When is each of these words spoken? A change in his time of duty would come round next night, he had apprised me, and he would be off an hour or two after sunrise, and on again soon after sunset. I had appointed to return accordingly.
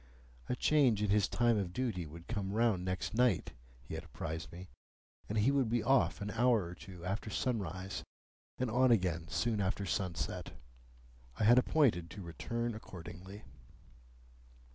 A 0.49 0.55
change 0.55 1.03
in 1.03 1.11
his 1.11 1.27
time 1.27 1.59
of 1.59 1.73
duty 1.73 2.07
would 2.07 2.27
come 2.27 2.53
round 2.53 2.83
next 2.83 3.13
night, 3.13 3.53
he 3.83 3.93
had 3.93 4.03
apprised 4.03 4.51
me, 4.51 4.67
and 5.29 5.37
he 5.37 5.51
would 5.51 5.69
be 5.69 5.83
off 5.83 6.21
an 6.21 6.31
hour 6.31 6.63
or 6.63 6.73
two 6.73 7.05
after 7.05 7.29
sunrise, 7.29 8.03
and 8.57 8.71
on 8.71 8.89
again 8.89 9.27
soon 9.27 9.61
after 9.61 9.85
sunset. 9.85 10.53
I 11.37 11.43
had 11.43 11.59
appointed 11.59 12.09
to 12.09 12.23
return 12.23 12.73
accordingly. 12.73 13.43